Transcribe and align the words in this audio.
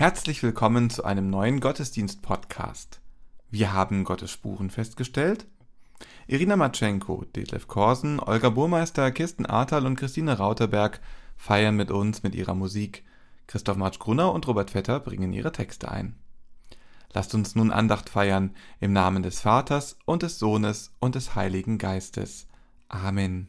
Herzlich 0.00 0.42
willkommen 0.42 0.88
zu 0.88 1.04
einem 1.04 1.28
neuen 1.28 1.60
Gottesdienst-Podcast. 1.60 3.02
Wir 3.50 3.74
haben 3.74 4.04
Gottes 4.04 4.30
Spuren 4.30 4.70
festgestellt. 4.70 5.46
Irina 6.26 6.56
Matschenko, 6.56 7.26
Detlef 7.36 7.68
Korsen, 7.68 8.18
Olga 8.18 8.48
Burmeister, 8.48 9.10
Kirsten 9.10 9.44
Ahrtal 9.44 9.84
und 9.84 9.96
Christine 9.96 10.38
Rauterberg 10.38 11.02
feiern 11.36 11.76
mit 11.76 11.90
uns 11.90 12.22
mit 12.22 12.34
ihrer 12.34 12.54
Musik. 12.54 13.04
Christoph 13.46 13.76
Marsch-Grunner 13.76 14.32
und 14.32 14.48
Robert 14.48 14.70
Vetter 14.70 15.00
bringen 15.00 15.34
ihre 15.34 15.52
Texte 15.52 15.90
ein. 15.90 16.14
Lasst 17.12 17.34
uns 17.34 17.54
nun 17.54 17.70
Andacht 17.70 18.08
feiern 18.08 18.54
im 18.80 18.94
Namen 18.94 19.22
des 19.22 19.40
Vaters 19.42 19.98
und 20.06 20.22
des 20.22 20.38
Sohnes 20.38 20.94
und 21.00 21.14
des 21.14 21.34
Heiligen 21.34 21.76
Geistes. 21.76 22.46
Amen. 22.88 23.48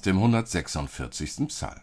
aus 0.00 0.04
dem 0.04 0.16
146. 0.16 1.48
Psalm. 1.48 1.82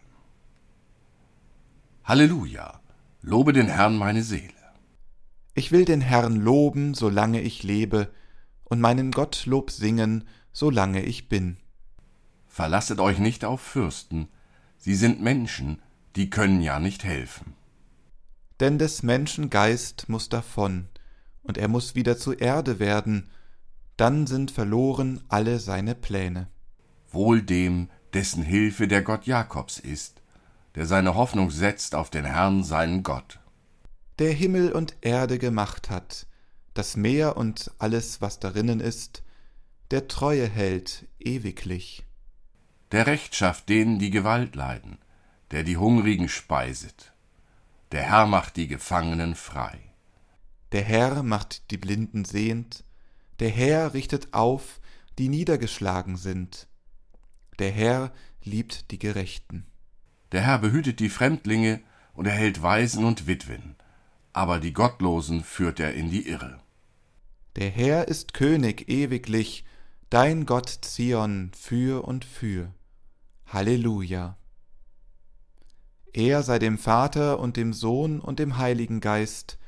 Halleluja! 2.02 2.80
Lobe 3.22 3.52
den 3.52 3.68
Herrn 3.68 3.96
meine 3.96 4.24
Seele. 4.24 4.54
Ich 5.54 5.70
will 5.70 5.84
den 5.84 6.00
Herrn 6.00 6.34
loben, 6.34 6.94
solange 6.94 7.40
ich 7.42 7.62
lebe, 7.62 8.10
und 8.64 8.80
meinen 8.80 9.12
Gottlob 9.12 9.70
singen, 9.70 10.26
solange 10.50 11.04
ich 11.04 11.28
bin. 11.28 11.58
Verlasset 12.48 12.98
euch 12.98 13.20
nicht 13.20 13.44
auf 13.44 13.60
Fürsten, 13.60 14.26
sie 14.78 14.96
sind 14.96 15.22
Menschen, 15.22 15.80
die 16.16 16.28
können 16.28 16.60
ja 16.60 16.80
nicht 16.80 17.04
helfen. 17.04 17.54
Denn 18.58 18.78
des 18.78 19.04
Menschen 19.04 19.48
Geist 19.48 20.08
muss 20.08 20.28
davon, 20.28 20.88
und 21.44 21.56
er 21.56 21.68
muss 21.68 21.94
wieder 21.94 22.18
zur 22.18 22.40
Erde 22.40 22.80
werden, 22.80 23.30
dann 23.96 24.26
sind 24.26 24.50
verloren 24.50 25.22
alle 25.28 25.60
seine 25.60 25.94
Pläne 25.94 26.48
wohl 27.12 27.42
dem, 27.42 27.88
dessen 28.14 28.42
Hilfe 28.42 28.88
der 28.88 29.02
Gott 29.02 29.26
Jakobs 29.26 29.78
ist, 29.78 30.22
der 30.74 30.86
seine 30.86 31.14
Hoffnung 31.14 31.50
setzt 31.50 31.94
auf 31.94 32.10
den 32.10 32.24
Herrn 32.24 32.62
seinen 32.64 33.02
Gott. 33.02 33.40
Der 34.18 34.32
Himmel 34.32 34.72
und 34.72 34.96
Erde 35.00 35.38
gemacht 35.38 35.90
hat, 35.90 36.26
das 36.74 36.96
Meer 36.96 37.36
und 37.36 37.70
alles, 37.78 38.20
was 38.20 38.38
darinnen 38.38 38.80
ist, 38.80 39.22
der 39.90 40.08
Treue 40.08 40.46
hält 40.46 41.06
ewiglich. 41.18 42.04
Der 42.92 43.06
Recht 43.06 43.34
schafft 43.34 43.68
denen, 43.68 43.98
die 43.98 44.10
Gewalt 44.10 44.54
leiden, 44.54 44.98
der 45.50 45.62
die 45.62 45.76
Hungrigen 45.76 46.28
speiset. 46.28 47.12
Der 47.92 48.02
Herr 48.02 48.26
macht 48.26 48.56
die 48.56 48.68
Gefangenen 48.68 49.34
frei. 49.34 49.78
Der 50.72 50.82
Herr 50.82 51.22
macht 51.22 51.70
die 51.70 51.78
Blinden 51.78 52.24
sehend, 52.24 52.84
der 53.40 53.50
Herr 53.50 53.94
richtet 53.94 54.34
auf, 54.34 54.80
die 55.18 55.28
niedergeschlagen 55.28 56.16
sind. 56.16 56.68
Der 57.58 57.70
Herr 57.70 58.12
liebt 58.42 58.90
die 58.90 58.98
Gerechten. 58.98 59.66
Der 60.32 60.42
Herr 60.42 60.58
behütet 60.58 61.00
die 61.00 61.08
Fremdlinge 61.08 61.80
und 62.14 62.26
erhält 62.26 62.62
Waisen 62.62 63.04
und 63.04 63.26
Witwen, 63.26 63.76
aber 64.32 64.60
die 64.60 64.72
Gottlosen 64.72 65.42
führt 65.42 65.80
er 65.80 65.94
in 65.94 66.10
die 66.10 66.28
Irre. 66.28 66.60
Der 67.56 67.70
Herr 67.70 68.08
ist 68.08 68.34
König 68.34 68.88
ewiglich, 68.88 69.64
dein 70.10 70.46
Gott 70.46 70.68
Zion 70.82 71.50
für 71.56 72.04
und 72.06 72.24
für. 72.24 72.72
Halleluja. 73.46 74.36
Er 76.12 76.42
sei 76.42 76.58
dem 76.58 76.78
Vater 76.78 77.38
und 77.38 77.56
dem 77.56 77.72
Sohn 77.72 78.20
und 78.20 78.38
dem 78.38 78.58
Heiligen 78.58 79.00
Geist, 79.00 79.58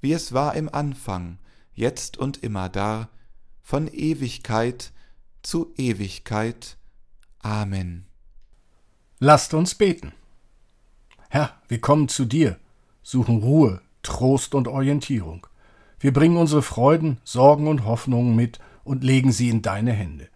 wie 0.00 0.12
es 0.12 0.32
war 0.32 0.54
im 0.54 0.72
Anfang, 0.72 1.38
jetzt 1.74 2.16
und 2.16 2.42
immer 2.42 2.68
da, 2.68 3.10
von 3.60 3.88
Ewigkeit 3.88 4.92
zu 5.42 5.72
Ewigkeit. 5.76 6.77
Amen. 7.40 8.06
Lasst 9.20 9.54
uns 9.54 9.74
beten. 9.74 10.12
Herr, 11.28 11.52
wir 11.68 11.80
kommen 11.80 12.08
zu 12.08 12.24
dir, 12.24 12.58
suchen 13.02 13.38
Ruhe, 13.38 13.80
Trost 14.02 14.54
und 14.54 14.68
Orientierung. 14.68 15.46
Wir 16.00 16.12
bringen 16.12 16.36
unsere 16.36 16.62
Freuden, 16.62 17.18
Sorgen 17.24 17.66
und 17.66 17.84
Hoffnungen 17.84 18.36
mit 18.36 18.60
und 18.84 19.04
legen 19.04 19.32
sie 19.32 19.50
in 19.50 19.62
deine 19.62 19.92
Hände. 19.92 20.28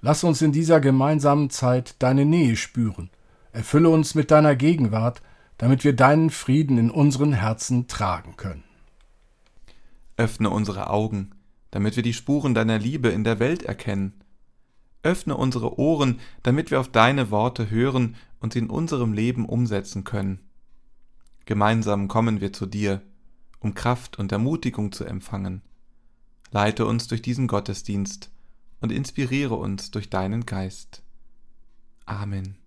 Lass 0.00 0.24
uns 0.24 0.40
in 0.40 0.52
dieser 0.52 0.80
gemeinsamen 0.80 1.50
Zeit 1.50 1.96
deine 1.98 2.24
Nähe 2.24 2.56
spüren. 2.56 3.10
Erfülle 3.52 3.90
uns 3.90 4.14
mit 4.14 4.30
deiner 4.30 4.56
Gegenwart, 4.56 5.20
damit 5.58 5.84
wir 5.84 5.94
deinen 5.94 6.30
Frieden 6.30 6.78
in 6.78 6.90
unseren 6.90 7.32
Herzen 7.32 7.88
tragen 7.88 8.36
können. 8.36 8.64
Öffne 10.16 10.50
unsere 10.50 10.90
Augen, 10.90 11.32
damit 11.70 11.96
wir 11.96 12.02
die 12.02 12.14
Spuren 12.14 12.54
deiner 12.54 12.78
Liebe 12.78 13.08
in 13.08 13.24
der 13.24 13.38
Welt 13.38 13.62
erkennen 13.62 14.21
Öffne 15.02 15.36
unsere 15.36 15.78
Ohren, 15.78 16.20
damit 16.42 16.70
wir 16.70 16.80
auf 16.80 16.88
deine 16.88 17.30
Worte 17.30 17.70
hören 17.70 18.16
und 18.40 18.52
sie 18.52 18.60
in 18.60 18.70
unserem 18.70 19.12
Leben 19.12 19.46
umsetzen 19.46 20.04
können. 20.04 20.40
Gemeinsam 21.44 22.08
kommen 22.08 22.40
wir 22.40 22.52
zu 22.52 22.66
dir, 22.66 23.02
um 23.58 23.74
Kraft 23.74 24.18
und 24.18 24.30
Ermutigung 24.32 24.92
zu 24.92 25.04
empfangen. 25.04 25.62
Leite 26.50 26.86
uns 26.86 27.08
durch 27.08 27.22
diesen 27.22 27.48
Gottesdienst 27.48 28.30
und 28.80 28.92
inspiriere 28.92 29.54
uns 29.54 29.90
durch 29.90 30.10
deinen 30.10 30.46
Geist. 30.46 31.02
Amen. 32.04 32.61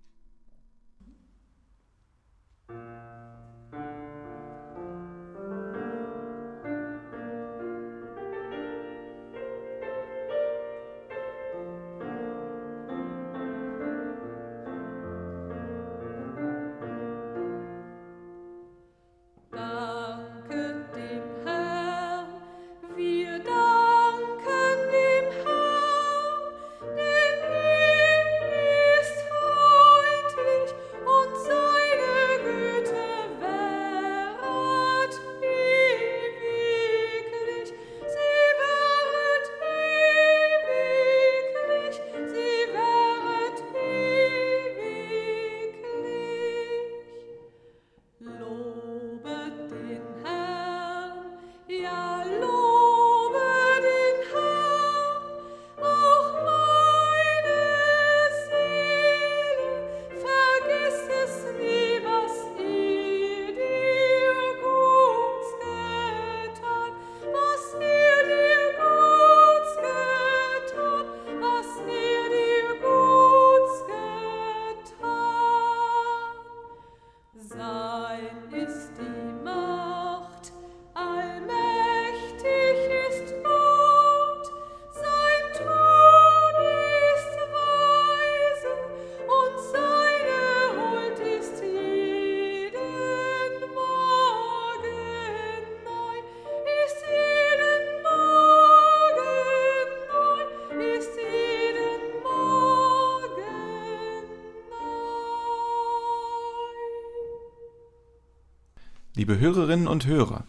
Liebe 109.16 109.38
Hörerinnen 109.38 109.88
und 109.88 110.04
Hörer, 110.04 110.44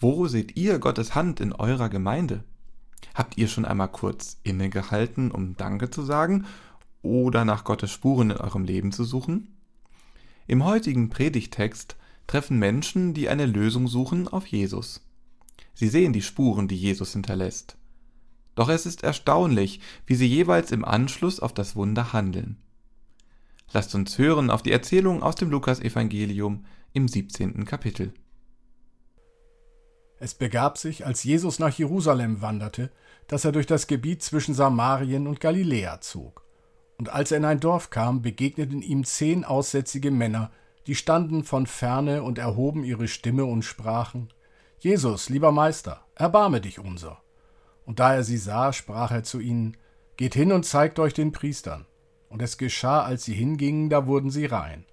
wo 0.00 0.26
seht 0.26 0.56
ihr 0.56 0.80
Gottes 0.80 1.14
Hand 1.14 1.38
in 1.38 1.52
eurer 1.52 1.88
Gemeinde? 1.88 2.42
Habt 3.14 3.38
ihr 3.38 3.46
schon 3.46 3.64
einmal 3.64 3.92
kurz 3.92 4.40
innegehalten, 4.42 5.30
um 5.30 5.56
Danke 5.56 5.88
zu 5.88 6.02
sagen 6.02 6.44
oder 7.02 7.44
nach 7.44 7.62
Gottes 7.62 7.92
Spuren 7.92 8.32
in 8.32 8.38
eurem 8.38 8.64
Leben 8.64 8.90
zu 8.90 9.04
suchen? 9.04 9.54
Im 10.48 10.64
heutigen 10.64 11.10
Predigtext 11.10 11.94
treffen 12.26 12.58
Menschen, 12.58 13.14
die 13.14 13.28
eine 13.28 13.46
Lösung 13.46 13.86
suchen, 13.86 14.26
auf 14.26 14.48
Jesus. 14.48 15.06
Sie 15.72 15.86
sehen 15.86 16.12
die 16.12 16.22
Spuren, 16.22 16.66
die 16.66 16.76
Jesus 16.76 17.12
hinterlässt. 17.12 17.76
Doch 18.56 18.68
es 18.68 18.84
ist 18.84 19.04
erstaunlich, 19.04 19.78
wie 20.06 20.16
sie 20.16 20.26
jeweils 20.26 20.72
im 20.72 20.84
Anschluss 20.84 21.38
auf 21.38 21.54
das 21.54 21.76
Wunder 21.76 22.12
handeln. 22.12 22.56
Lasst 23.72 23.94
uns 23.94 24.18
hören 24.18 24.50
auf 24.50 24.64
die 24.64 24.72
Erzählung 24.72 25.22
aus 25.22 25.36
dem 25.36 25.50
Lukasevangelium 25.50 26.64
im 26.92 27.08
17. 27.08 27.64
Kapitel. 27.64 28.12
Es 30.18 30.34
begab 30.34 30.78
sich, 30.78 31.04
als 31.06 31.24
Jesus 31.24 31.58
nach 31.58 31.76
Jerusalem 31.76 32.42
wanderte, 32.42 32.90
dass 33.26 33.44
er 33.44 33.52
durch 33.52 33.66
das 33.66 33.86
Gebiet 33.86 34.22
zwischen 34.22 34.54
Samarien 34.54 35.26
und 35.26 35.40
Galiläa 35.40 36.00
zog. 36.00 36.44
Und 36.98 37.08
als 37.08 37.32
er 37.32 37.38
in 37.38 37.44
ein 37.44 37.60
Dorf 37.60 37.90
kam, 37.90 38.22
begegneten 38.22 38.82
ihm 38.82 39.04
zehn 39.04 39.44
aussätzige 39.44 40.10
Männer, 40.10 40.50
die 40.86 40.94
standen 40.94 41.44
von 41.44 41.66
ferne 41.66 42.22
und 42.22 42.38
erhoben 42.38 42.84
ihre 42.84 43.08
Stimme 43.08 43.44
und 43.44 43.62
sprachen 43.62 44.28
Jesus, 44.82 45.28
lieber 45.28 45.52
Meister, 45.52 46.00
erbarme 46.16 46.60
dich 46.60 46.80
unser. 46.80 47.22
Und 47.86 48.00
da 48.00 48.14
er 48.14 48.24
sie 48.24 48.36
sah, 48.36 48.72
sprach 48.72 49.12
er 49.12 49.22
zu 49.22 49.38
ihnen 49.38 49.76
Geht 50.16 50.34
hin 50.34 50.50
und 50.50 50.66
zeigt 50.66 50.98
euch 50.98 51.14
den 51.14 51.30
Priestern. 51.30 51.86
Und 52.28 52.42
es 52.42 52.58
geschah, 52.58 53.02
als 53.02 53.24
sie 53.24 53.34
hingingen, 53.34 53.90
da 53.90 54.08
wurden 54.08 54.30
sie 54.30 54.46
rein. 54.46 54.84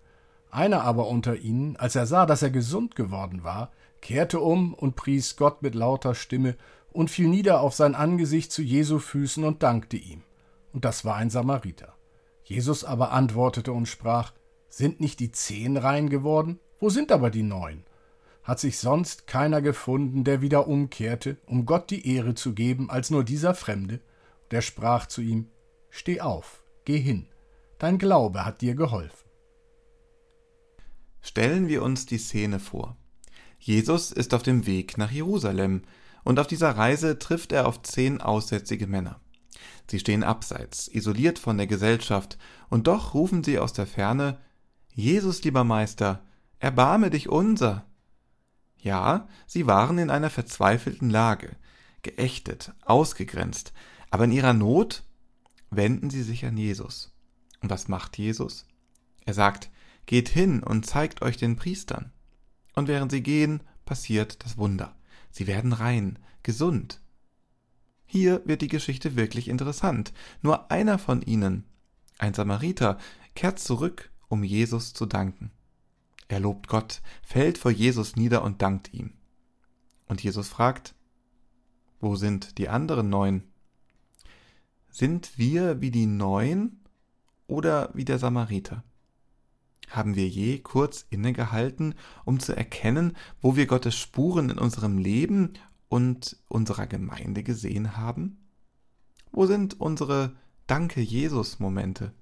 Einer 0.52 0.84
aber 0.84 1.08
unter 1.08 1.36
ihnen, 1.38 1.76
als 1.76 1.96
er 1.96 2.06
sah, 2.06 2.26
dass 2.26 2.42
er 2.42 2.50
gesund 2.50 2.96
geworden 2.96 3.44
war, 3.44 3.72
kehrte 4.02 4.40
um 4.40 4.74
und 4.74 4.96
pries 4.96 5.36
Gott 5.36 5.62
mit 5.62 5.76
lauter 5.76 6.16
Stimme 6.16 6.56
und 6.92 7.12
fiel 7.12 7.28
nieder 7.28 7.62
auf 7.62 7.76
sein 7.76 7.96
Angesicht 7.96 8.52
zu 8.52 8.62
Jesu 8.62 9.00
Füßen 9.00 9.44
und 9.44 9.62
dankte 9.62 9.98
ihm. 9.98 10.24
Und 10.74 10.86
das 10.86 11.06
war 11.06 11.16
ein 11.16 11.30
Samariter. 11.30 11.94
Jesus 12.44 12.84
aber 12.84 13.12
antwortete 13.12 13.72
und 13.72 13.88
sprach, 13.88 14.34
Sind 14.70 15.00
nicht 15.00 15.20
die 15.20 15.32
zehn 15.32 15.78
rein 15.78 16.10
geworden? 16.10 16.60
Wo 16.80 16.90
sind 16.90 17.12
aber 17.12 17.30
die 17.30 17.44
neun? 17.44 17.84
Hat 18.44 18.60
sich 18.60 18.80
sonst 18.80 19.28
keiner 19.28 19.62
gefunden, 19.62 20.24
der 20.24 20.42
wieder 20.42 20.68
umkehrte, 20.68 21.38
um 21.46 21.68
Gott 21.68 21.92
die 21.92 22.08
Ehre 22.16 22.34
zu 22.34 22.54
geben, 22.54 22.90
als 22.90 23.12
nur 23.12 23.24
dieser 23.24 23.54
Fremde? 23.54 24.00
Der 24.50 24.62
sprach 24.62 25.06
zu 25.06 25.22
ihm, 25.22 25.52
Steh 25.92 26.22
auf, 26.22 26.64
geh 26.86 27.00
hin, 27.00 27.28
dein 27.78 28.00
Glaube 28.00 28.46
hat 28.46 28.62
dir 28.62 28.74
geholfen. 28.74 29.29
Stellen 31.22 31.68
wir 31.68 31.84
uns 31.84 32.06
die 32.06 32.18
Szene 32.18 32.60
vor. 32.60 32.98
Jesus 33.60 34.12
ist 34.12 34.34
auf 34.34 34.44
dem 34.44 34.66
Weg 34.66 34.98
nach 34.98 35.12
Jerusalem, 35.12 35.84
und 36.24 36.40
auf 36.40 36.48
dieser 36.48 36.72
Reise 36.72 37.18
trifft 37.18 37.52
er 37.52 37.68
auf 37.68 37.82
zehn 37.82 38.22
aussätzige 38.22 38.88
Männer. 38.88 39.20
Sie 39.90 40.00
stehen 40.00 40.24
abseits, 40.24 40.88
isoliert 40.88 41.40
von 41.40 41.58
der 41.58 41.68
Gesellschaft, 41.68 42.38
und 42.70 42.88
doch 42.88 43.14
rufen 43.14 43.44
sie 43.44 43.58
aus 43.58 43.74
der 43.74 43.88
Ferne 43.88 44.40
Jesus, 44.94 45.44
lieber 45.44 45.64
Meister, 45.64 46.22
erbarme 46.60 47.10
dich 47.10 47.30
unser. 47.30 47.86
Ja, 48.78 49.30
sie 49.48 49.66
waren 49.66 49.98
in 49.98 50.10
einer 50.10 50.30
verzweifelten 50.30 51.10
Lage, 51.10 51.56
geächtet, 52.02 52.74
ausgegrenzt, 52.84 53.72
aber 54.10 54.26
in 54.26 54.34
ihrer 54.34 54.54
Not 54.54 55.04
wenden 55.70 56.10
sie 56.10 56.24
sich 56.24 56.46
an 56.46 56.58
Jesus. 56.58 57.14
Und 57.62 57.70
was 57.70 57.88
macht 57.88 58.18
Jesus? 58.18 58.66
Er 59.26 59.34
sagt, 59.34 59.70
Geht 60.10 60.30
hin 60.30 60.64
und 60.64 60.88
zeigt 60.88 61.22
euch 61.22 61.38
den 61.38 61.56
Priestern. 61.56 62.12
Und 62.74 62.88
während 62.88 63.12
sie 63.12 63.22
gehen, 63.22 63.62
passiert 63.86 64.44
das 64.44 64.58
Wunder. 64.58 64.96
Sie 65.30 65.46
werden 65.46 65.72
rein, 65.72 66.18
gesund. 66.42 67.00
Hier 68.08 68.42
wird 68.44 68.64
die 68.64 68.70
Geschichte 68.70 69.16
wirklich 69.16 69.48
interessant. 69.48 70.12
Nur 70.42 70.72
einer 70.72 70.98
von 70.98 71.22
ihnen, 71.22 71.64
ein 72.18 72.34
Samariter, 72.34 72.98
kehrt 73.36 73.60
zurück, 73.60 74.10
um 74.30 74.44
Jesus 74.44 74.94
zu 74.94 75.06
danken. 75.06 75.52
Er 76.28 76.40
lobt 76.40 76.68
Gott, 76.68 77.04
fällt 77.22 77.60
vor 77.60 77.70
Jesus 77.70 78.16
nieder 78.16 78.42
und 78.42 78.64
dankt 78.64 78.92
ihm. 78.92 79.14
Und 80.08 80.24
Jesus 80.24 80.50
fragt, 80.50 80.96
wo 82.00 82.16
sind 82.16 82.58
die 82.58 82.68
anderen 82.68 83.12
neun? 83.12 83.44
Sind 84.90 85.38
wir 85.38 85.82
wie 85.82 85.92
die 85.92 86.08
neun 86.08 86.80
oder 87.46 87.92
wie 87.94 88.06
der 88.06 88.18
Samariter? 88.18 88.84
Haben 89.90 90.16
wir 90.16 90.28
je 90.28 90.60
kurz 90.60 91.06
innegehalten, 91.10 91.96
um 92.24 92.40
zu 92.40 92.56
erkennen, 92.56 93.18
wo 93.42 93.56
wir 93.56 93.66
Gottes 93.66 93.96
Spuren 93.96 94.50
in 94.50 94.60
unserem 94.60 94.98
Leben 94.98 95.54
und 95.88 96.38
unserer 96.48 96.86
Gemeinde 96.86 97.44
gesehen 97.44 97.98
haben? 97.98 98.38
Wo 99.32 99.48
sind 99.48 99.80
unsere 99.80 100.36
Danke 100.68 101.02
Jesus 101.02 101.60
Momente? 101.60 102.14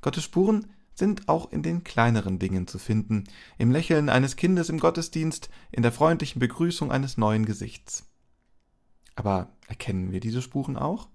Gottes 0.00 0.24
Spuren 0.24 0.66
sind 0.94 1.28
auch 1.28 1.50
in 1.52 1.62
den 1.62 1.82
kleineren 1.84 2.38
Dingen 2.38 2.66
zu 2.66 2.78
finden, 2.78 3.24
im 3.56 3.70
Lächeln 3.70 4.08
eines 4.08 4.36
Kindes 4.36 4.68
im 4.68 4.78
Gottesdienst, 4.78 5.48
in 5.72 5.82
der 5.82 5.92
freundlichen 5.92 6.40
Begrüßung 6.40 6.92
eines 6.92 7.16
neuen 7.16 7.46
Gesichts. 7.46 8.04
Aber 9.16 9.48
erkennen 9.66 10.12
wir 10.12 10.20
diese 10.20 10.42
Spuren 10.42 10.76
auch? 10.76 11.08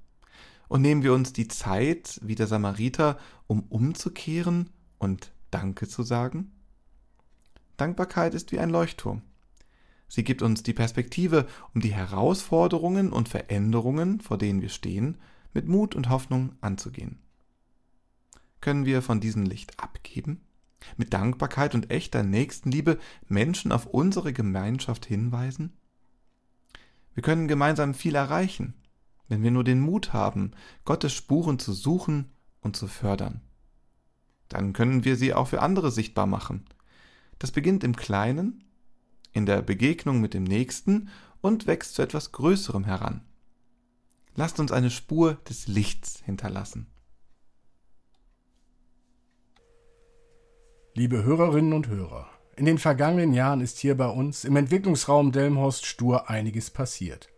Und 0.68 0.82
nehmen 0.82 1.04
wir 1.04 1.14
uns 1.14 1.32
die 1.32 1.48
Zeit, 1.48 2.20
wie 2.24 2.36
der 2.36 2.48
Samariter, 2.48 3.18
um 3.48 3.64
umzukehren 3.64 4.70
und 5.04 5.32
Danke 5.52 5.88
zu 5.88 6.02
sagen? 6.02 6.52
Dankbarkeit 7.78 8.34
ist 8.34 8.52
wie 8.52 8.60
ein 8.60 8.70
Leuchtturm. 8.70 9.22
Sie 10.08 10.24
gibt 10.24 10.42
uns 10.42 10.64
die 10.64 10.74
Perspektive, 10.74 11.48
um 11.74 11.82
die 11.82 11.94
Herausforderungen 11.94 13.12
und 13.12 13.30
Veränderungen, 13.30 14.22
vor 14.22 14.38
denen 14.38 14.62
wir 14.62 14.70
stehen, 14.70 15.18
mit 15.54 15.68
Mut 15.68 15.96
und 15.96 16.10
Hoffnung 16.10 16.56
anzugehen. 16.62 17.20
Können 18.62 18.86
wir 18.86 19.02
von 19.02 19.20
diesem 19.20 19.44
Licht 19.44 19.80
abgeben? 19.80 20.42
Mit 20.98 21.14
Dankbarkeit 21.14 21.76
und 21.76 21.92
echter 21.92 22.24
Nächstenliebe 22.24 23.00
Menschen 23.28 23.72
auf 23.72 23.86
unsere 23.86 24.34
Gemeinschaft 24.34 25.06
hinweisen? 25.06 25.74
Wir 27.14 27.24
können 27.24 27.48
gemeinsam 27.48 27.94
viel 27.94 28.16
erreichen, 28.16 28.74
wenn 29.28 29.44
wir 29.44 29.52
nur 29.52 29.64
den 29.64 29.80
Mut 29.80 30.14
haben, 30.14 30.52
Gottes 30.86 31.14
Spuren 31.14 31.60
zu 31.60 31.74
suchen 31.74 32.32
und 32.62 32.76
zu 32.76 32.88
fördern 32.88 33.42
dann 34.54 34.74
können 34.74 35.04
wir 35.04 35.16
sie 35.16 35.34
auch 35.34 35.48
für 35.48 35.62
andere 35.62 35.92
sichtbar 35.92 36.26
machen. 36.26 36.66
Das 37.40 37.52
beginnt 37.52 37.84
im 37.84 37.96
Kleinen, 37.96 38.64
in 39.32 39.46
der 39.46 39.62
Begegnung 39.62 40.22
mit 40.22 40.34
dem 40.34 40.44
Nächsten 40.44 41.10
und 41.42 41.68
wächst 41.68 41.96
zu 41.96 42.02
etwas 42.02 42.32
Größerem 42.32 42.86
heran. 42.86 43.22
Lasst 44.36 44.60
uns 44.60 44.72
eine 44.72 44.90
Spur 44.90 45.36
des 45.50 45.68
Lichts 45.68 46.22
hinterlassen. 46.24 46.88
Liebe 50.96 51.24
Hörerinnen 51.24 51.74
und 51.74 51.88
Hörer, 51.88 52.30
in 52.56 52.66
den 52.66 52.78
vergangenen 52.78 53.34
Jahren 53.34 53.62
ist 53.62 53.80
hier 53.80 53.98
bei 53.98 54.08
uns 54.08 54.46
im 54.46 54.56
Entwicklungsraum 54.56 55.32
Delmhorst 55.32 55.88
Stur 55.88 56.30
einiges 56.30 56.70
passiert. 56.70 57.30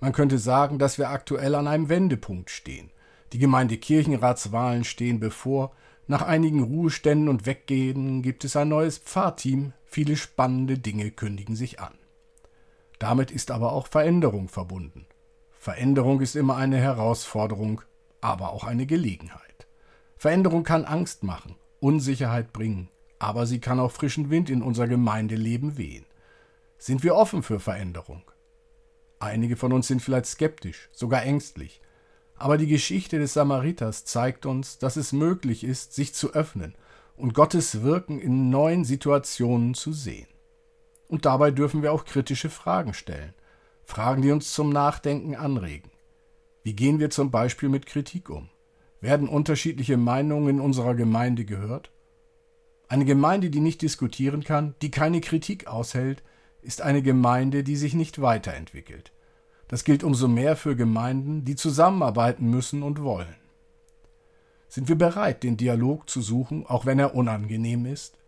Man 0.00 0.12
könnte 0.12 0.38
sagen, 0.38 0.78
dass 0.78 0.96
wir 0.96 1.10
aktuell 1.10 1.54
an 1.54 1.68
einem 1.68 1.88
Wendepunkt 1.90 2.50
stehen. 2.50 2.90
Die 3.32 3.38
Gemeindekirchenratswahlen 3.38 4.84
stehen 4.84 5.20
bevor, 5.20 5.72
nach 6.06 6.22
einigen 6.22 6.62
Ruheständen 6.62 7.28
und 7.28 7.46
Weggehen 7.46 8.22
gibt 8.22 8.44
es 8.44 8.56
ein 8.56 8.68
neues 8.68 8.98
Pfarrteam, 8.98 9.72
viele 9.84 10.16
spannende 10.16 10.78
Dinge 10.78 11.10
kündigen 11.10 11.54
sich 11.54 11.80
an. 11.80 11.94
Damit 12.98 13.30
ist 13.30 13.50
aber 13.50 13.72
auch 13.72 13.86
Veränderung 13.86 14.48
verbunden. 14.48 15.06
Veränderung 15.50 16.20
ist 16.20 16.34
immer 16.34 16.56
eine 16.56 16.78
Herausforderung, 16.78 17.82
aber 18.20 18.52
auch 18.52 18.64
eine 18.64 18.86
Gelegenheit. 18.86 19.66
Veränderung 20.16 20.64
kann 20.64 20.84
Angst 20.84 21.22
machen, 21.22 21.56
Unsicherheit 21.80 22.52
bringen, 22.52 22.88
aber 23.18 23.46
sie 23.46 23.60
kann 23.60 23.78
auch 23.80 23.92
frischen 23.92 24.30
Wind 24.30 24.50
in 24.50 24.62
unser 24.62 24.88
Gemeindeleben 24.88 25.76
wehen. 25.76 26.06
Sind 26.78 27.04
wir 27.04 27.14
offen 27.14 27.44
für 27.44 27.60
Veränderung? 27.60 28.22
Einige 29.20 29.56
von 29.56 29.72
uns 29.72 29.86
sind 29.86 30.02
vielleicht 30.02 30.26
skeptisch, 30.26 30.88
sogar 30.90 31.22
ängstlich, 31.22 31.80
aber 32.42 32.58
die 32.58 32.66
Geschichte 32.66 33.20
des 33.20 33.34
Samariters 33.34 34.04
zeigt 34.04 34.46
uns, 34.46 34.78
dass 34.78 34.96
es 34.96 35.12
möglich 35.12 35.62
ist, 35.62 35.94
sich 35.94 36.12
zu 36.12 36.34
öffnen 36.34 36.74
und 37.14 37.34
Gottes 37.34 37.82
Wirken 37.82 38.18
in 38.18 38.50
neuen 38.50 38.84
Situationen 38.84 39.74
zu 39.74 39.92
sehen. 39.92 40.26
Und 41.06 41.24
dabei 41.24 41.52
dürfen 41.52 41.84
wir 41.84 41.92
auch 41.92 42.04
kritische 42.04 42.50
Fragen 42.50 42.94
stellen, 42.94 43.32
Fragen, 43.84 44.22
die 44.22 44.32
uns 44.32 44.52
zum 44.52 44.70
Nachdenken 44.70 45.36
anregen. 45.36 45.92
Wie 46.64 46.74
gehen 46.74 46.98
wir 46.98 47.10
zum 47.10 47.30
Beispiel 47.30 47.68
mit 47.68 47.86
Kritik 47.86 48.28
um? 48.28 48.48
Werden 49.00 49.28
unterschiedliche 49.28 49.96
Meinungen 49.96 50.56
in 50.56 50.60
unserer 50.60 50.96
Gemeinde 50.96 51.44
gehört? 51.44 51.92
Eine 52.88 53.04
Gemeinde, 53.04 53.50
die 53.50 53.60
nicht 53.60 53.82
diskutieren 53.82 54.42
kann, 54.42 54.74
die 54.82 54.90
keine 54.90 55.20
Kritik 55.20 55.68
aushält, 55.68 56.24
ist 56.60 56.82
eine 56.82 57.02
Gemeinde, 57.02 57.62
die 57.62 57.76
sich 57.76 57.94
nicht 57.94 58.20
weiterentwickelt. 58.20 59.11
Das 59.72 59.84
gilt 59.84 60.04
umso 60.04 60.28
mehr 60.28 60.54
für 60.54 60.76
Gemeinden, 60.76 61.46
die 61.46 61.56
zusammenarbeiten 61.56 62.44
müssen 62.50 62.82
und 62.82 63.00
wollen. 63.02 63.34
Sind 64.68 64.86
wir 64.90 64.98
bereit, 64.98 65.42
den 65.42 65.56
Dialog 65.56 66.10
zu 66.10 66.20
suchen, 66.20 66.66
auch 66.66 66.84
wenn 66.84 66.98
er 66.98 67.14
unangenehm 67.14 67.86
ist? 67.86 68.18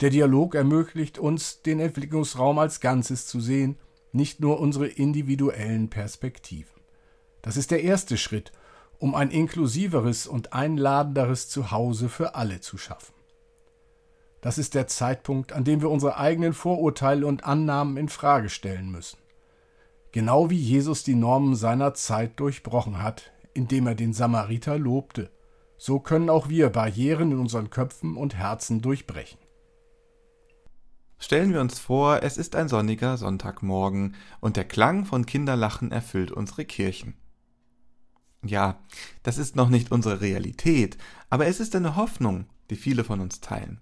Der 0.00 0.10
Dialog 0.10 0.56
ermöglicht 0.56 1.20
uns, 1.20 1.62
den 1.62 1.78
Entwicklungsraum 1.78 2.58
als 2.58 2.80
Ganzes 2.80 3.28
zu 3.28 3.40
sehen, 3.40 3.78
nicht 4.10 4.40
nur 4.40 4.58
unsere 4.58 4.88
individuellen 4.88 5.88
Perspektiven. 5.88 6.80
Das 7.42 7.56
ist 7.56 7.70
der 7.70 7.84
erste 7.84 8.16
Schritt, 8.16 8.50
um 8.98 9.14
ein 9.14 9.30
inklusiveres 9.30 10.26
und 10.26 10.52
einladenderes 10.52 11.48
Zuhause 11.48 12.08
für 12.08 12.34
alle 12.34 12.60
zu 12.60 12.76
schaffen. 12.76 13.14
Das 14.40 14.58
ist 14.58 14.74
der 14.74 14.88
Zeitpunkt, 14.88 15.52
an 15.52 15.62
dem 15.62 15.80
wir 15.80 15.90
unsere 15.90 16.16
eigenen 16.16 16.54
Vorurteile 16.54 17.28
und 17.28 17.44
Annahmen 17.44 17.96
in 17.96 18.08
Frage 18.08 18.48
stellen 18.48 18.90
müssen. 18.90 19.21
Genau 20.12 20.50
wie 20.50 20.58
Jesus 20.58 21.04
die 21.04 21.14
Normen 21.14 21.56
seiner 21.56 21.94
Zeit 21.94 22.38
durchbrochen 22.38 23.02
hat, 23.02 23.32
indem 23.54 23.86
er 23.86 23.94
den 23.94 24.12
Samariter 24.12 24.78
lobte, 24.78 25.30
so 25.78 25.98
können 25.98 26.30
auch 26.30 26.48
wir 26.48 26.68
Barrieren 26.68 27.32
in 27.32 27.38
unseren 27.38 27.70
Köpfen 27.70 28.16
und 28.16 28.36
Herzen 28.36 28.82
durchbrechen. 28.82 29.38
Stellen 31.18 31.52
wir 31.52 31.60
uns 31.60 31.78
vor, 31.78 32.22
es 32.22 32.36
ist 32.36 32.56
ein 32.56 32.68
sonniger 32.68 33.16
Sonntagmorgen 33.16 34.14
und 34.40 34.56
der 34.56 34.64
Klang 34.64 35.06
von 35.06 35.24
Kinderlachen 35.24 35.92
erfüllt 35.92 36.30
unsere 36.30 36.64
Kirchen. 36.64 37.14
Ja, 38.44 38.80
das 39.22 39.38
ist 39.38 39.56
noch 39.56 39.68
nicht 39.68 39.92
unsere 39.92 40.20
Realität, 40.20 40.98
aber 41.30 41.46
es 41.46 41.58
ist 41.58 41.74
eine 41.74 41.96
Hoffnung, 41.96 42.46
die 42.70 42.76
viele 42.76 43.04
von 43.04 43.20
uns 43.20 43.40
teilen. 43.40 43.80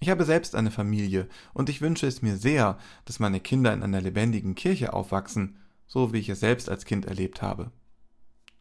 Ich 0.00 0.10
habe 0.10 0.24
selbst 0.24 0.54
eine 0.54 0.70
Familie 0.70 1.28
und 1.54 1.68
ich 1.68 1.80
wünsche 1.80 2.06
es 2.06 2.22
mir 2.22 2.36
sehr, 2.36 2.78
dass 3.04 3.18
meine 3.18 3.40
Kinder 3.40 3.72
in 3.72 3.82
einer 3.82 4.00
lebendigen 4.00 4.54
Kirche 4.54 4.92
aufwachsen, 4.92 5.56
so 5.86 6.12
wie 6.12 6.18
ich 6.18 6.28
es 6.28 6.40
selbst 6.40 6.68
als 6.68 6.84
Kind 6.84 7.06
erlebt 7.06 7.42
habe. 7.42 7.72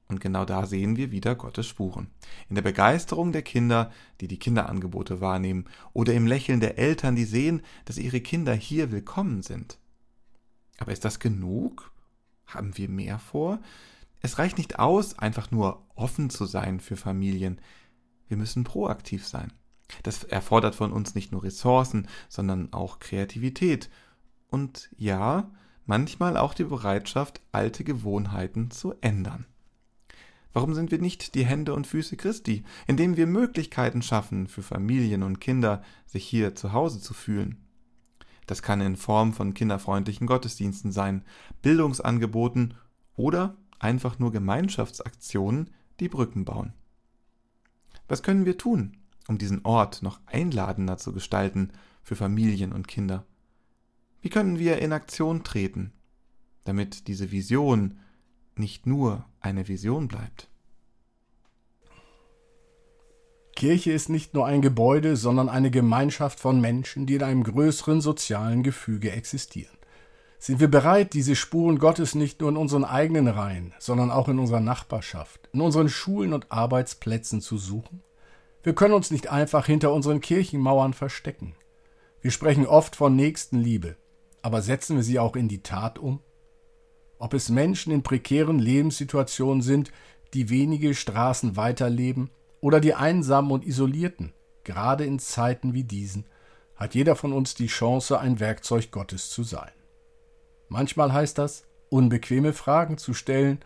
Und 0.07 0.21
genau 0.21 0.45
da 0.45 0.65
sehen 0.65 0.95
wir 0.95 1.11
wieder 1.11 1.35
Gottes 1.35 1.67
Spuren. 1.67 2.07
In 2.49 2.55
der 2.55 2.61
Begeisterung 2.61 3.33
der 3.33 3.41
Kinder, 3.41 3.91
die 4.21 4.27
die 4.27 4.39
Kinderangebote 4.39 5.19
wahrnehmen, 5.19 5.65
oder 5.93 6.13
im 6.13 6.25
Lächeln 6.25 6.61
der 6.61 6.77
Eltern, 6.77 7.15
die 7.15 7.25
sehen, 7.25 7.61
dass 7.85 7.97
ihre 7.97 8.21
Kinder 8.21 8.53
hier 8.53 8.91
willkommen 8.91 9.43
sind. 9.43 9.77
Aber 10.77 10.93
ist 10.93 11.03
das 11.03 11.19
genug? 11.19 11.91
Haben 12.45 12.77
wir 12.77 12.87
mehr 12.87 13.19
vor? 13.19 13.59
Es 14.21 14.39
reicht 14.39 14.57
nicht 14.57 14.79
aus, 14.79 15.19
einfach 15.19 15.51
nur 15.51 15.85
offen 15.95 16.29
zu 16.29 16.45
sein 16.45 16.79
für 16.79 16.95
Familien. 16.95 17.59
Wir 18.29 18.37
müssen 18.37 18.63
proaktiv 18.63 19.27
sein. 19.27 19.51
Das 20.03 20.23
erfordert 20.23 20.75
von 20.75 20.91
uns 20.91 21.15
nicht 21.15 21.31
nur 21.31 21.43
Ressourcen, 21.43 22.07
sondern 22.29 22.73
auch 22.73 22.99
Kreativität. 22.99 23.89
Und 24.49 24.89
ja, 24.97 25.51
manchmal 25.85 26.37
auch 26.37 26.53
die 26.53 26.65
Bereitschaft, 26.65 27.41
alte 27.51 27.83
Gewohnheiten 27.83 28.71
zu 28.71 28.93
ändern. 29.01 29.45
Warum 30.53 30.73
sind 30.73 30.91
wir 30.91 30.99
nicht 30.99 31.35
die 31.35 31.45
Hände 31.45 31.73
und 31.73 31.87
Füße 31.87 32.17
Christi, 32.17 32.63
indem 32.87 33.15
wir 33.15 33.27
Möglichkeiten 33.27 34.01
schaffen, 34.01 34.47
für 34.47 34.63
Familien 34.63 35.23
und 35.23 35.39
Kinder 35.39 35.83
sich 36.05 36.25
hier 36.25 36.55
zu 36.55 36.73
Hause 36.73 36.99
zu 36.99 37.13
fühlen? 37.13 37.63
Das 38.47 38.61
kann 38.61 38.81
in 38.81 38.95
Form 38.95 39.33
von 39.33 39.53
kinderfreundlichen 39.53 40.25
Gottesdiensten 40.25 40.91
sein, 40.91 41.23
Bildungsangeboten 41.61 42.73
oder 43.15 43.55
einfach 43.77 44.19
nur 44.19 44.31
Gemeinschaftsaktionen, 44.31 45.69
die 45.99 46.09
Brücken 46.09 46.45
bauen. 46.45 46.73
Was 48.07 48.23
können 48.23 48.45
wir 48.45 48.57
tun, 48.57 48.97
um 49.27 49.37
diesen 49.37 49.65
Ort 49.65 50.01
noch 50.01 50.19
einladender 50.25 50.97
zu 50.97 51.13
gestalten 51.13 51.71
für 52.03 52.15
Familien 52.15 52.73
und 52.73 52.87
Kinder? 52.87 53.25
Wie 54.21 54.29
können 54.29 54.59
wir 54.59 54.79
in 54.79 54.93
Aktion 54.93 55.43
treten, 55.43 55.93
damit 56.63 57.07
diese 57.07 57.31
Vision 57.31 57.99
nicht 58.55 58.87
nur 58.87 59.25
eine 59.39 59.67
Vision 59.67 60.07
bleibt? 60.07 60.49
Kirche 63.55 63.91
ist 63.91 64.09
nicht 64.09 64.35
nur 64.35 64.45
ein 64.45 64.61
Gebäude, 64.61 65.15
sondern 65.15 65.49
eine 65.49 65.71
Gemeinschaft 65.71 66.39
von 66.39 66.61
Menschen, 66.61 67.07
die 67.07 67.15
in 67.15 67.23
einem 67.23 67.43
größeren 67.43 68.01
sozialen 68.01 68.61
Gefüge 68.61 69.11
existieren. 69.11 69.75
Sind 70.37 70.59
wir 70.59 70.69
bereit, 70.69 71.13
diese 71.13 71.35
Spuren 71.35 71.79
Gottes 71.79 72.13
nicht 72.13 72.39
nur 72.39 72.51
in 72.51 72.57
unseren 72.57 72.85
eigenen 72.85 73.27
Reihen, 73.27 73.73
sondern 73.79 74.11
auch 74.11 74.27
in 74.29 74.37
unserer 74.37 74.59
Nachbarschaft, 74.59 75.49
in 75.53 75.61
unseren 75.61 75.89
Schulen 75.89 76.33
und 76.33 76.51
Arbeitsplätzen 76.51 77.41
zu 77.41 77.57
suchen? 77.57 78.03
Wir 78.63 78.73
können 78.73 78.93
uns 78.93 79.11
nicht 79.11 79.29
einfach 79.29 79.65
hinter 79.65 79.93
unseren 79.93 80.21
Kirchenmauern 80.21 80.93
verstecken. 80.93 81.55
Wir 82.21 82.31
sprechen 82.31 82.65
oft 82.65 82.95
von 82.95 83.15
Nächstenliebe, 83.15 83.95
aber 84.41 84.61
setzen 84.61 84.97
wir 84.97 85.03
sie 85.03 85.19
auch 85.19 85.35
in 85.35 85.47
die 85.47 85.63
Tat 85.63 85.99
um? 85.99 86.19
Ob 87.19 87.33
es 87.33 87.49
Menschen 87.49 87.91
in 87.93 88.03
prekären 88.03 88.59
Lebenssituationen 88.59 89.61
sind, 89.61 89.91
die 90.33 90.49
wenige 90.49 90.93
Straßen 90.93 91.55
weiterleben, 91.55 92.29
oder 92.59 92.79
die 92.79 92.95
Einsamen 92.95 93.51
und 93.51 93.65
Isolierten, 93.65 94.33
gerade 94.63 95.05
in 95.05 95.19
Zeiten 95.19 95.73
wie 95.73 95.83
diesen, 95.83 96.25
hat 96.75 96.95
jeder 96.95 97.15
von 97.15 97.33
uns 97.33 97.55
die 97.55 97.67
Chance, 97.67 98.19
ein 98.19 98.39
Werkzeug 98.39 98.91
Gottes 98.91 99.29
zu 99.29 99.43
sein. 99.43 99.71
Manchmal 100.67 101.13
heißt 101.13 101.37
das, 101.37 101.65
unbequeme 101.89 102.53
Fragen 102.53 102.97
zu 102.97 103.13
stellen 103.13 103.59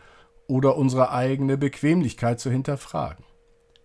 oder 0.48 0.78
unsere 0.78 1.12
eigene 1.12 1.58
Bequemlichkeit 1.58 2.40
zu 2.40 2.52
hinterfragen. 2.52 3.26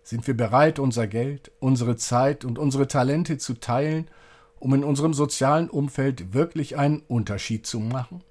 Sind 0.06 0.28
wir 0.28 0.36
bereit, 0.36 0.78
unser 0.78 1.08
Geld, 1.08 1.50
unsere 1.58 1.96
Zeit 1.96 2.44
und 2.44 2.60
unsere 2.60 2.86
Talente 2.86 3.38
zu 3.38 3.54
teilen, 3.54 4.08
um 4.60 4.72
in 4.72 4.84
unserem 4.84 5.12
sozialen 5.14 5.68
Umfeld 5.68 6.32
wirklich 6.32 6.76
einen 6.76 7.00
Unterschied 7.00 7.66
zu 7.66 7.80
machen? 7.80 8.22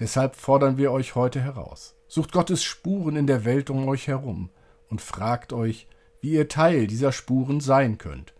Deshalb 0.00 0.34
fordern 0.34 0.78
wir 0.78 0.90
euch 0.90 1.14
heute 1.14 1.40
heraus. 1.40 1.94
Sucht 2.08 2.32
Gottes 2.32 2.64
Spuren 2.64 3.14
in 3.14 3.28
der 3.28 3.44
Welt 3.44 3.70
um 3.70 3.86
euch 3.86 4.08
herum 4.08 4.50
und 4.88 5.00
fragt 5.00 5.52
euch, 5.52 5.86
wie 6.20 6.32
ihr 6.32 6.48
Teil 6.48 6.88
dieser 6.88 7.12
Spuren 7.12 7.60
sein 7.60 7.96
könnt. 7.98 8.34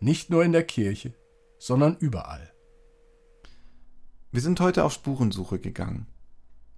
Nicht 0.00 0.30
nur 0.30 0.42
in 0.42 0.50
der 0.50 0.64
Kirche, 0.64 1.14
sondern 1.58 1.96
überall. 2.00 2.52
Wir 4.32 4.40
sind 4.40 4.58
heute 4.58 4.82
auf 4.82 4.92
Spurensuche 4.92 5.60
gegangen. 5.60 6.08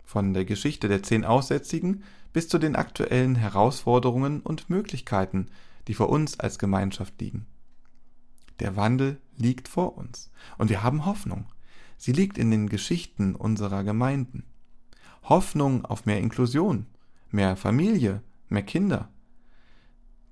Von 0.09 0.33
der 0.33 0.47
Geschichte 0.47 0.89
der 0.89 1.03
zehn 1.03 1.27
Aussätzigen 1.27 2.03
bis 2.33 2.49
zu 2.49 2.59
den 2.59 2.77
aktuellen 2.77 3.35
Herausforderungen 3.35 4.41
und 4.41 4.71
Möglichkeiten, 4.71 5.51
die 5.87 5.93
vor 5.93 6.09
uns 6.09 6.41
als 6.41 6.59
Gemeinschaft 6.59 7.21
liegen. 7.21 7.45
Der 8.59 8.75
Wandel 8.75 9.21
liegt 9.37 9.69
vor 9.69 9.99
uns 9.99 10.31
und 10.57 10.71
wir 10.71 10.83
haben 10.83 11.05
Hoffnung. 11.05 11.45
Sie 11.99 12.13
liegt 12.13 12.39
in 12.39 12.51
den 12.51 12.71
Geschichten 12.71 13.35
unserer 13.35 13.85
Gemeinden. 13.85 14.45
Hoffnung 15.25 15.85
auf 15.85 16.07
mehr 16.07 16.21
Inklusion, 16.21 16.87
mehr 17.31 17.55
Familie, 17.55 18.23
mehr 18.49 18.63
Kinder. 18.63 19.11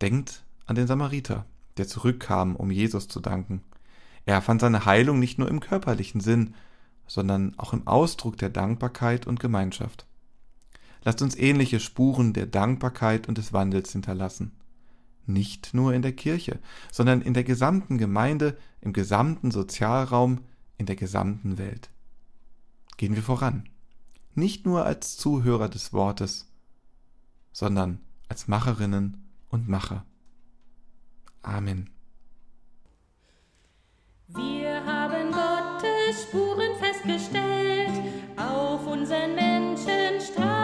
Denkt 0.01 0.47
an 0.65 0.77
den 0.77 0.87
Samariter, 0.87 1.45
der 1.77 1.87
zurückkam, 1.87 2.57
um 2.57 2.71
Jesus 2.71 3.09
zu 3.09 3.21
danken. 3.21 3.63
Er 4.25 4.41
fand 4.41 4.63
seine 4.63 4.87
Heilung 4.87 5.19
nicht 5.19 5.39
nur 5.39 5.51
im 5.51 5.61
körperlichen 5.61 6.23
Sinn, 6.23 6.55
sondern 7.07 7.55
auch 7.59 7.73
im 7.73 7.87
Ausdruck 7.87 8.37
der 8.39 8.51
Dankbarkeit 8.51 9.27
und 9.27 9.41
Gemeinschaft. 9.41 10.07
Lasst 11.03 11.23
uns 11.23 11.37
ähnliche 11.37 11.79
Spuren 11.79 12.33
der 12.33 12.47
Dankbarkeit 12.47 13.29
und 13.29 13.39
des 13.39 13.53
Wandels 13.53 13.93
hinterlassen. 13.93 14.53
Nicht 15.25 15.75
nur 15.75 15.93
in 15.93 16.03
der 16.03 16.13
Kirche, 16.13 16.59
sondern 16.91 17.21
in 17.21 17.35
der 17.35 17.45
gesamten 17.45 17.99
Gemeinde, 17.99 18.57
im 18.81 18.93
gesamten 18.93 19.51
Sozialraum, 19.51 20.41
in 20.79 20.87
der 20.87 20.97
gesamten 20.97 21.59
Welt. 21.59 21.91
Gehen 22.97 23.15
wir 23.15 23.23
voran. 23.23 23.69
Nicht 24.35 24.67
nur 24.67 24.85
als 24.85 25.17
Zuhörer 25.17 25.69
des 25.69 25.93
Wortes, 25.93 26.49
sondern 27.53 28.01
als 28.29 28.49
Macherinnen 28.49 29.25
und 29.49 29.69
Macher. 29.69 30.05
Amen. 31.43 31.91
Wir 34.29 34.85
haben 34.85 35.31
Gottes 35.31 36.23
Spuren 36.25 36.77
festgestellt 37.07 38.03
auf 38.37 38.87
unseren 38.87 39.35
Menschenstraßen. 39.35 40.56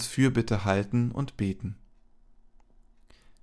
Uns 0.00 0.06
Fürbitte 0.06 0.64
halten 0.64 1.10
und 1.10 1.36
beten. 1.36 1.76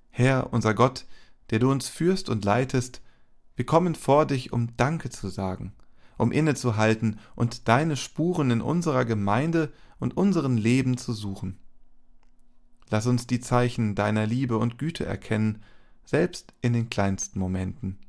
Herr, 0.09 0.51
unser 0.51 0.73
Gott, 0.73 1.05
der 1.51 1.59
du 1.59 1.69
uns 1.69 1.87
führst 1.87 2.29
und 2.29 2.43
leitest, 2.43 3.03
wir 3.55 3.67
kommen 3.67 3.93
vor 3.93 4.25
dich, 4.25 4.53
um 4.53 4.75
Danke 4.75 5.11
zu 5.11 5.27
sagen, 5.27 5.73
um 6.17 6.31
innezuhalten 6.31 7.19
und 7.35 7.67
deine 7.67 7.95
Spuren 7.95 8.49
in 8.49 8.61
unserer 8.61 9.05
Gemeinde 9.05 9.71
und 9.99 10.17
unserem 10.17 10.57
Leben 10.57 10.97
zu 10.97 11.13
suchen. 11.13 11.59
Lass 12.89 13.05
uns 13.05 13.27
die 13.27 13.39
Zeichen 13.39 13.93
deiner 13.93 14.25
Liebe 14.25 14.57
und 14.57 14.79
Güte 14.79 15.05
erkennen, 15.05 15.61
selbst 16.05 16.55
in 16.61 16.73
den 16.73 16.89
kleinsten 16.89 17.37
Momenten. 17.37 17.99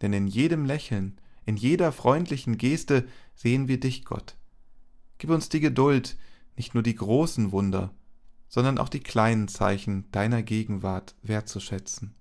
Denn 0.00 0.14
in 0.14 0.28
jedem 0.28 0.64
Lächeln, 0.64 1.20
in 1.44 1.58
jeder 1.58 1.92
freundlichen 1.92 2.56
Geste 2.56 3.06
sehen 3.34 3.68
wir 3.68 3.78
dich, 3.78 4.06
Gott. 4.06 4.38
Gib 5.18 5.28
uns 5.28 5.50
die 5.50 5.60
Geduld, 5.60 6.16
nicht 6.58 6.74
nur 6.74 6.82
die 6.82 6.96
großen 6.96 7.52
Wunder, 7.52 7.90
sondern 8.48 8.78
auch 8.78 8.88
die 8.88 9.00
kleinen 9.00 9.48
Zeichen 9.48 10.10
deiner 10.10 10.42
Gegenwart 10.42 11.14
wertzuschätzen. 11.22 12.14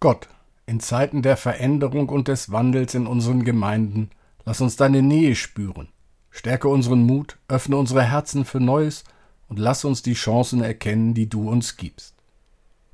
Gott, 0.00 0.28
in 0.66 0.80
Zeiten 0.80 1.22
der 1.22 1.36
Veränderung 1.36 2.08
und 2.08 2.28
des 2.28 2.52
Wandels 2.52 2.94
in 2.94 3.06
unseren 3.06 3.44
Gemeinden, 3.44 4.10
lass 4.44 4.60
uns 4.60 4.76
deine 4.76 5.02
Nähe 5.02 5.34
spüren. 5.34 5.88
Stärke 6.30 6.68
unseren 6.68 7.04
Mut, 7.04 7.38
öffne 7.48 7.76
unsere 7.76 8.02
Herzen 8.02 8.44
für 8.44 8.60
Neues 8.60 9.04
und 9.48 9.58
lass 9.58 9.84
uns 9.84 10.02
die 10.02 10.14
Chancen 10.14 10.62
erkennen, 10.62 11.14
die 11.14 11.28
du 11.28 11.48
uns 11.48 11.76
gibst. 11.76 12.14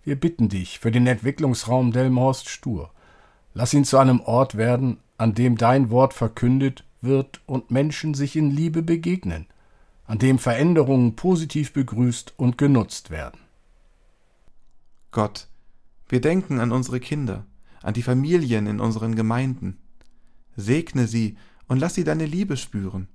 Wir 0.04 0.18
bitten 0.18 0.48
dich 0.48 0.78
für 0.78 0.90
den 0.90 1.06
Entwicklungsraum 1.06 1.92
Delmhorst 1.92 2.48
Stur. 2.48 2.90
Lass 3.54 3.74
ihn 3.74 3.84
zu 3.84 3.98
einem 3.98 4.20
Ort 4.20 4.56
werden, 4.56 4.98
an 5.18 5.34
dem 5.34 5.56
dein 5.56 5.90
Wort 5.90 6.14
verkündet 6.14 6.84
wird 7.00 7.40
und 7.46 7.70
Menschen 7.70 8.14
sich 8.14 8.36
in 8.36 8.50
Liebe 8.50 8.82
begegnen– 8.82 9.46
an 10.10 10.18
dem 10.18 10.40
Veränderungen 10.40 11.14
positiv 11.14 11.72
begrüßt 11.72 12.34
und 12.36 12.58
genutzt 12.58 13.10
werden. 13.10 13.38
Gott, 15.12 15.46
wir 16.08 16.20
denken 16.20 16.58
an 16.58 16.72
unsere 16.72 16.98
Kinder, 16.98 17.46
an 17.80 17.94
die 17.94 18.02
Familien 18.02 18.66
in 18.66 18.80
unseren 18.80 19.14
Gemeinden. 19.14 19.78
Segne 20.56 21.06
sie 21.06 21.36
und 21.68 21.78
lass 21.78 21.94
sie 21.94 22.02
deine 22.02 22.26
Liebe 22.26 22.56
spüren. 22.56 23.06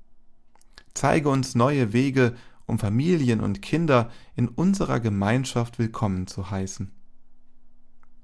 Zeige 0.93 1.27
uns 1.27 1.53
neue 1.53 1.91
Wege, 1.91 2.33
um 2.65 2.79
Familien 2.79 3.41
und 3.41 3.61
Kinder 3.61 4.09
in 4.37 4.47
unserer 4.47 5.01
Gemeinschaft 5.01 5.79
willkommen 5.79 6.27
zu 6.27 6.49
heißen. 6.49 6.93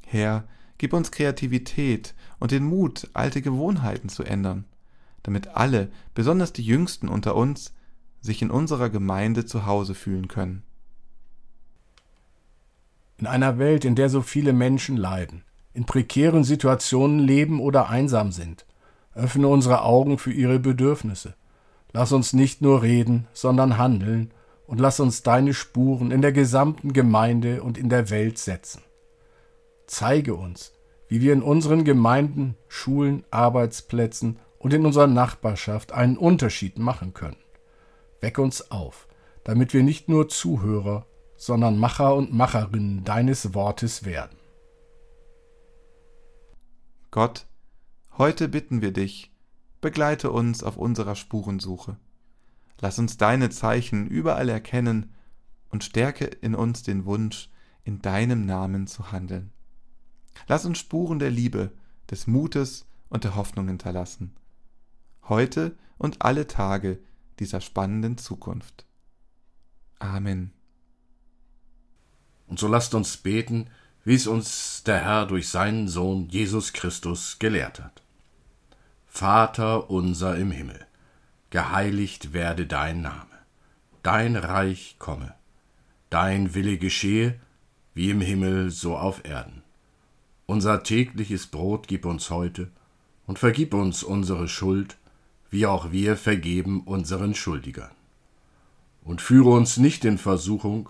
Herr, 0.05 0.47
gib 0.77 0.93
uns 0.93 1.11
Kreativität 1.11 2.15
und 2.39 2.51
den 2.51 2.63
Mut, 2.63 3.09
alte 3.11 3.41
Gewohnheiten 3.41 4.07
zu 4.07 4.23
ändern, 4.23 4.63
damit 5.23 5.49
alle, 5.49 5.91
besonders 6.13 6.53
die 6.53 6.63
Jüngsten 6.63 7.07
unter 7.07 7.35
uns, 7.35 7.73
sich 8.21 8.41
in 8.41 8.51
unserer 8.51 8.89
Gemeinde 8.89 9.45
zu 9.45 9.65
Hause 9.65 9.95
fühlen 9.95 10.27
können. 10.27 10.63
In 13.17 13.27
einer 13.27 13.59
Welt, 13.59 13.85
in 13.85 13.95
der 13.95 14.09
so 14.09 14.21
viele 14.21 14.53
Menschen 14.53 14.97
leiden, 14.97 15.43
in 15.73 15.85
prekären 15.85 16.43
Situationen 16.43 17.19
leben 17.19 17.59
oder 17.59 17.89
einsam 17.89 18.31
sind, 18.31 18.65
öffne 19.13 19.47
unsere 19.47 19.83
Augen 19.83 20.17
für 20.17 20.31
ihre 20.31 20.59
Bedürfnisse. 20.59 21.35
Lass 21.93 22.11
uns 22.11 22.33
nicht 22.33 22.61
nur 22.61 22.81
reden, 22.81 23.27
sondern 23.33 23.77
handeln 23.77 24.31
und 24.65 24.79
lass 24.79 24.99
uns 24.99 25.23
deine 25.23 25.53
Spuren 25.53 26.11
in 26.11 26.21
der 26.21 26.31
gesamten 26.31 26.93
Gemeinde 26.93 27.61
und 27.61 27.77
in 27.77 27.89
der 27.89 28.09
Welt 28.09 28.37
setzen. 28.37 28.81
Zeige 29.85 30.35
uns, 30.35 30.71
wie 31.09 31.19
wir 31.19 31.33
in 31.33 31.41
unseren 31.41 31.83
Gemeinden, 31.83 32.55
Schulen, 32.69 33.25
Arbeitsplätzen 33.31 34.39
und 34.61 34.73
in 34.73 34.85
unserer 34.85 35.07
Nachbarschaft 35.07 35.91
einen 35.91 36.17
Unterschied 36.17 36.77
machen 36.77 37.15
können. 37.15 37.37
Weck 38.21 38.37
uns 38.37 38.69
auf, 38.69 39.07
damit 39.43 39.73
wir 39.73 39.81
nicht 39.81 40.07
nur 40.07 40.29
Zuhörer, 40.29 41.07
sondern 41.35 41.79
Macher 41.79 42.13
und 42.13 42.31
Macherinnen 42.31 43.03
deines 43.03 43.55
Wortes 43.55 44.05
werden. 44.05 44.37
Gott, 47.09 47.47
heute 48.19 48.47
bitten 48.47 48.83
wir 48.83 48.93
dich, 48.93 49.33
begleite 49.81 50.29
uns 50.31 50.63
auf 50.63 50.77
unserer 50.77 51.15
Spurensuche. 51.15 51.97
Lass 52.79 52.99
uns 52.99 53.17
deine 53.17 53.49
Zeichen 53.49 54.05
überall 54.05 54.47
erkennen 54.47 55.15
und 55.69 55.83
stärke 55.83 56.25
in 56.25 56.53
uns 56.53 56.83
den 56.83 57.05
Wunsch, 57.05 57.49
in 57.83 58.03
deinem 58.03 58.45
Namen 58.45 58.85
zu 58.85 59.11
handeln. 59.11 59.51
Lass 60.47 60.65
uns 60.65 60.77
Spuren 60.77 61.17
der 61.17 61.31
Liebe, 61.31 61.71
des 62.11 62.27
Mutes 62.27 62.85
und 63.09 63.23
der 63.23 63.35
Hoffnung 63.35 63.67
hinterlassen. 63.67 64.35
Heute 65.31 65.77
und 65.97 66.23
alle 66.23 66.45
Tage, 66.45 66.99
dieser 67.39 67.61
spannenden 67.61 68.17
Zukunft. 68.17 68.85
Amen. 69.97 70.51
Und 72.47 72.59
so 72.59 72.67
lasst 72.67 72.93
uns 72.95 73.15
beten, 73.15 73.69
wie 74.03 74.15
es 74.15 74.27
uns 74.27 74.83
der 74.83 74.99
Herr 74.99 75.25
durch 75.25 75.47
seinen 75.47 75.87
Sohn 75.87 76.27
Jesus 76.27 76.73
Christus 76.73 77.39
gelehrt 77.39 77.79
hat. 77.79 78.03
Vater 79.07 79.89
unser 79.89 80.35
im 80.35 80.51
Himmel, 80.51 80.85
geheiligt 81.49 82.33
werde 82.33 82.67
dein 82.67 83.01
Name, 83.01 83.39
dein 84.03 84.35
Reich 84.35 84.97
komme, 84.99 85.33
dein 86.09 86.55
Wille 86.55 86.77
geschehe, 86.77 87.39
wie 87.93 88.09
im 88.09 88.19
Himmel 88.19 88.69
so 88.69 88.97
auf 88.97 89.23
Erden. 89.23 89.63
Unser 90.45 90.83
tägliches 90.83 91.47
Brot 91.47 91.87
gib 91.87 92.05
uns 92.05 92.29
heute 92.31 92.69
und 93.27 93.39
vergib 93.39 93.73
uns 93.73 94.03
unsere 94.03 94.49
Schuld, 94.49 94.97
wie 95.51 95.67
auch 95.67 95.91
wir 95.91 96.17
vergeben 96.17 96.81
unseren 96.81 97.35
Schuldigern. 97.35 97.91
Und 99.03 99.21
führe 99.21 99.49
uns 99.49 99.77
nicht 99.77 100.05
in 100.05 100.17
Versuchung, 100.17 100.89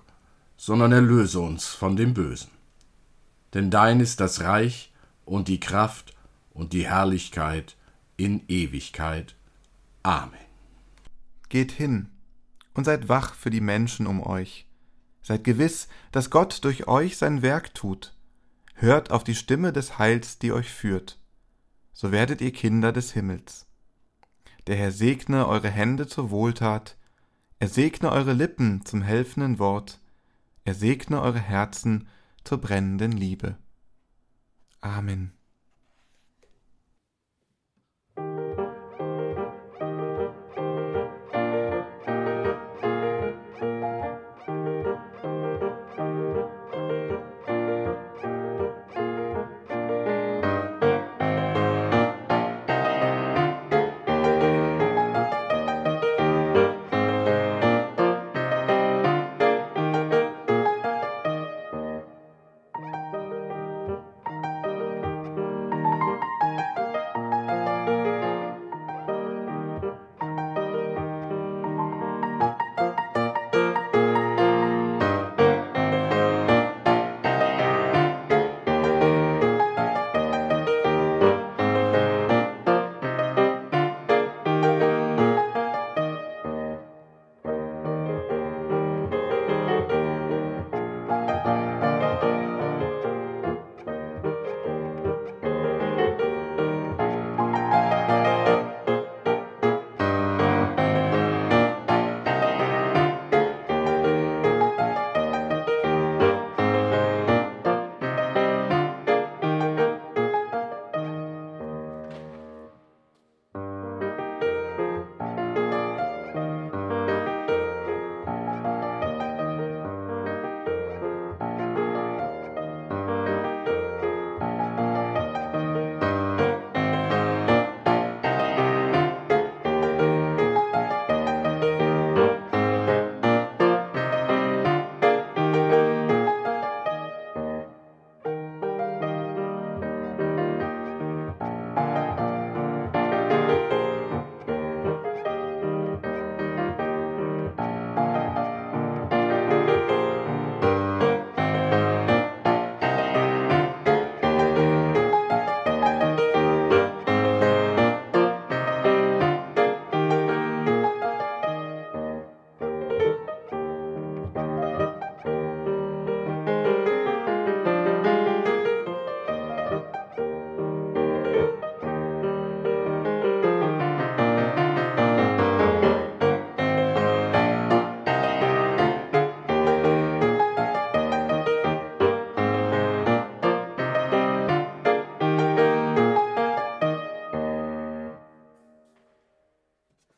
sondern 0.55 0.91
erlöse 0.91 1.39
uns 1.39 1.67
von 1.67 1.95
dem 1.95 2.13
Bösen. 2.13 2.51
Denn 3.53 3.71
dein 3.71 3.99
ist 3.99 4.19
das 4.19 4.41
Reich 4.41 4.93
und 5.25 5.47
die 5.47 5.59
Kraft 5.59 6.15
und 6.53 6.73
die 6.73 6.87
Herrlichkeit 6.87 7.75
in 8.17 8.43
Ewigkeit. 8.47 9.35
Amen. 10.03 10.37
Geht 11.49 11.71
hin 11.71 12.09
und 12.73 12.85
seid 12.85 13.09
wach 13.09 13.33
für 13.33 13.49
die 13.49 13.61
Menschen 13.61 14.05
um 14.05 14.21
euch. 14.21 14.67
Seid 15.23 15.43
gewiss, 15.43 15.87
dass 16.11 16.29
Gott 16.29 16.63
durch 16.63 16.87
euch 16.87 17.17
sein 17.17 17.41
Werk 17.41 17.73
tut. 17.73 18.13
Hört 18.75 19.11
auf 19.11 19.23
die 19.23 19.35
Stimme 19.35 19.73
des 19.73 19.97
Heils, 19.97 20.39
die 20.39 20.51
euch 20.51 20.69
führt. 20.69 21.19
So 21.93 22.11
werdet 22.11 22.41
ihr 22.41 22.53
Kinder 22.53 22.91
des 22.91 23.11
Himmels. 23.13 23.65
Der 24.67 24.75
Herr 24.75 24.91
segne 24.91 25.47
eure 25.47 25.69
Hände 25.69 26.07
zur 26.07 26.29
Wohltat, 26.29 26.97
er 27.59 27.67
segne 27.67 28.11
eure 28.11 28.33
Lippen 28.33 28.85
zum 28.85 29.01
helfenden 29.01 29.59
Wort, 29.59 29.99
er 30.63 30.75
segne 30.75 31.21
eure 31.21 31.39
Herzen 31.39 32.07
zur 32.43 32.59
brennenden 32.59 33.11
Liebe. 33.11 33.57
Amen. 34.79 35.31